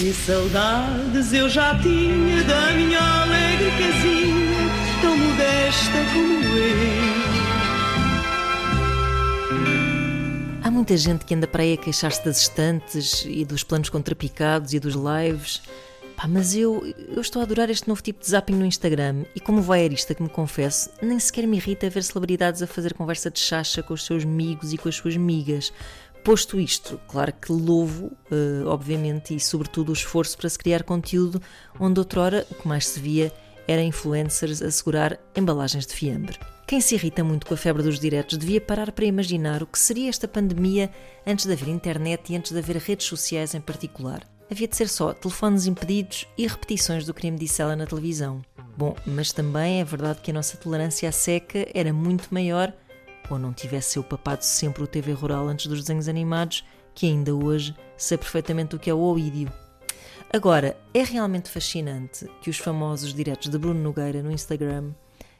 Que 0.00 0.12
saudades 0.12 1.32
eu 1.32 1.48
já 1.48 1.76
tinha 1.80 2.44
da 2.44 2.70
minha 2.70 3.00
alegre 3.00 3.68
casinha, 3.72 4.70
tão 5.02 5.16
modesta 5.16 5.98
como 6.12 6.56
eu. 6.56 6.78
Há 10.62 10.70
muita 10.70 10.96
gente 10.96 11.24
que 11.24 11.34
anda 11.34 11.48
para 11.48 11.64
aí 11.64 11.72
a 11.72 11.76
queixar-se 11.76 12.24
das 12.24 12.42
estantes 12.42 13.24
e 13.26 13.44
dos 13.44 13.64
planos 13.64 13.88
contrapicados 13.88 14.72
e 14.72 14.78
dos 14.78 14.94
lives. 14.94 15.62
Pá, 16.16 16.28
mas 16.28 16.54
eu, 16.54 16.80
eu 17.14 17.20
estou 17.20 17.40
a 17.40 17.44
adorar 17.44 17.68
este 17.68 17.88
novo 17.88 18.00
tipo 18.00 18.20
de 18.20 18.30
zapping 18.30 18.54
no 18.54 18.64
Instagram 18.64 19.24
e 19.34 19.40
como 19.40 19.60
voyeurista 19.62 20.14
que 20.14 20.22
me 20.22 20.28
confesso, 20.28 20.90
nem 21.02 21.18
sequer 21.18 21.46
me 21.46 21.56
irrita 21.56 21.90
ver 21.90 22.04
celebridades 22.04 22.62
a 22.62 22.66
fazer 22.66 22.94
conversa 22.94 23.30
de 23.30 23.38
chacha 23.38 23.82
com 23.82 23.94
os 23.94 24.04
seus 24.04 24.22
amigos 24.22 24.72
e 24.72 24.78
com 24.78 24.88
as 24.88 24.94
suas 24.94 25.16
migas. 25.16 25.72
Posto 26.28 26.60
isto, 26.60 27.00
claro 27.08 27.32
que 27.32 27.50
louvo, 27.50 28.12
uh, 28.30 28.66
obviamente, 28.66 29.34
e 29.34 29.40
sobretudo 29.40 29.88
o 29.88 29.92
esforço 29.94 30.36
para 30.36 30.50
se 30.50 30.58
criar 30.58 30.82
conteúdo 30.82 31.40
onde 31.80 31.98
outrora 31.98 32.46
o 32.50 32.54
que 32.54 32.68
mais 32.68 32.86
se 32.86 33.00
via 33.00 33.32
era 33.66 33.80
influencers 33.80 34.60
a 34.60 34.70
segurar 34.70 35.18
embalagens 35.34 35.86
de 35.86 35.94
fiambre. 35.94 36.38
Quem 36.66 36.82
se 36.82 36.96
irrita 36.96 37.24
muito 37.24 37.46
com 37.46 37.54
a 37.54 37.56
febre 37.56 37.82
dos 37.82 37.98
diretos 37.98 38.36
devia 38.36 38.60
parar 38.60 38.92
para 38.92 39.06
imaginar 39.06 39.62
o 39.62 39.66
que 39.66 39.78
seria 39.78 40.10
esta 40.10 40.28
pandemia 40.28 40.90
antes 41.26 41.46
de 41.46 41.52
haver 41.54 41.68
internet 41.68 42.30
e 42.30 42.36
antes 42.36 42.52
de 42.52 42.58
haver 42.58 42.76
redes 42.76 43.06
sociais 43.06 43.54
em 43.54 43.60
particular 43.62 44.20
havia 44.50 44.68
de 44.68 44.76
ser 44.76 44.88
só 44.88 45.12
telefones 45.12 45.66
impedidos 45.66 46.26
e 46.36 46.46
repetições 46.46 47.04
do 47.04 47.14
crime 47.14 47.38
disse 47.38 47.60
ela 47.60 47.76
na 47.76 47.86
televisão. 47.86 48.42
Bom, 48.76 48.94
mas 49.06 49.32
também 49.32 49.80
é 49.80 49.84
verdade 49.84 50.20
que 50.22 50.30
a 50.30 50.34
nossa 50.34 50.56
tolerância 50.56 51.08
à 51.08 51.12
seca 51.12 51.66
era 51.74 51.92
muito 51.92 52.32
maior, 52.32 52.72
ou 53.30 53.38
não 53.38 53.52
tivesse 53.52 53.98
eu 53.98 54.04
papado 54.04 54.44
sempre 54.44 54.82
o 54.82 54.86
TV 54.86 55.12
Rural 55.12 55.46
antes 55.48 55.66
dos 55.66 55.80
desenhos 55.80 56.08
animados, 56.08 56.64
que 56.94 57.06
ainda 57.06 57.34
hoje 57.34 57.74
sei 57.96 58.18
perfeitamente 58.18 58.76
o 58.76 58.78
que 58.78 58.90
é 58.90 58.94
o 58.94 58.98
oídio. 58.98 59.52
Agora, 60.30 60.76
é 60.92 61.02
realmente 61.02 61.50
fascinante 61.50 62.28
que 62.42 62.50
os 62.50 62.58
famosos 62.58 63.14
diretos 63.14 63.48
de 63.48 63.56
Bruno 63.56 63.80
Nogueira 63.80 64.22
no 64.22 64.30
Instagram 64.30 64.92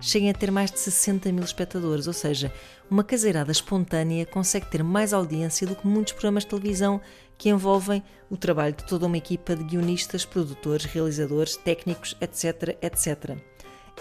cheguem 0.00 0.30
a 0.30 0.34
ter 0.34 0.50
mais 0.50 0.70
de 0.70 0.78
60 0.78 1.32
mil 1.32 1.44
espectadores, 1.44 2.06
ou 2.06 2.12
seja, 2.12 2.52
uma 2.90 3.04
caseirada 3.04 3.52
espontânea 3.52 4.26
consegue 4.26 4.66
ter 4.66 4.82
mais 4.82 5.12
audiência 5.12 5.66
do 5.66 5.74
que 5.76 5.86
muitos 5.86 6.12
programas 6.12 6.44
de 6.44 6.50
televisão 6.50 7.00
que 7.38 7.48
envolvem 7.48 8.02
o 8.28 8.36
trabalho 8.36 8.74
de 8.74 8.84
toda 8.84 9.06
uma 9.06 9.16
equipa 9.16 9.56
de 9.56 9.64
guionistas, 9.64 10.24
produtores, 10.24 10.84
realizadores, 10.84 11.56
técnicos, 11.56 12.16
etc, 12.20 12.76
etc. 12.82 13.38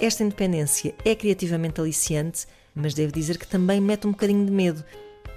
Esta 0.01 0.23
independência 0.23 0.95
é 1.05 1.15
criativamente 1.15 1.79
aliciante, 1.79 2.47
mas 2.75 2.93
devo 2.93 3.11
dizer 3.11 3.37
que 3.37 3.47
também 3.47 3.79
mete 3.79 4.07
um 4.07 4.11
bocadinho 4.11 4.45
de 4.45 4.51
medo, 4.51 4.83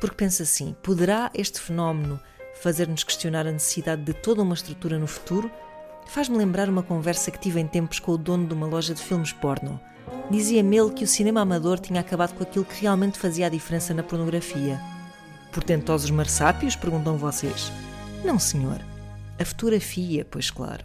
porque 0.00 0.16
pensa 0.16 0.42
assim: 0.42 0.74
poderá 0.82 1.30
este 1.34 1.60
fenómeno 1.60 2.20
fazer-nos 2.60 3.04
questionar 3.04 3.46
a 3.46 3.52
necessidade 3.52 4.02
de 4.02 4.12
toda 4.12 4.42
uma 4.42 4.54
estrutura 4.54 4.98
no 4.98 5.06
futuro? 5.06 5.50
Faz-me 6.06 6.38
lembrar 6.38 6.68
uma 6.68 6.82
conversa 6.82 7.30
que 7.30 7.38
tive 7.38 7.60
em 7.60 7.66
tempos 7.66 7.98
com 7.98 8.12
o 8.12 8.18
dono 8.18 8.46
de 8.46 8.54
uma 8.54 8.66
loja 8.66 8.94
de 8.94 9.02
filmes 9.02 9.32
porno. 9.32 9.80
Dizia-me 10.30 10.76
ele 10.76 10.92
que 10.92 11.04
o 11.04 11.08
cinema 11.08 11.40
amador 11.40 11.80
tinha 11.80 12.00
acabado 12.00 12.34
com 12.34 12.42
aquilo 12.42 12.64
que 12.64 12.80
realmente 12.80 13.18
fazia 13.18 13.46
a 13.46 13.50
diferença 13.50 13.92
na 13.92 14.02
pornografia. 14.02 14.80
Portentosos 15.52 16.10
marsápios? 16.10 16.76
perguntam 16.76 17.18
vocês. 17.18 17.72
Não, 18.24 18.38
senhor. 18.38 18.80
A 19.38 19.44
fotografia, 19.44 20.24
pois 20.24 20.50
claro. 20.50 20.84